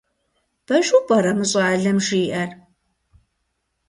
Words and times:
Пэжу 0.65 0.99
пӀэрэ 1.07 1.31
мы 1.37 1.45
щӏалэм 1.49 1.97
жиӀэр? 2.05 2.49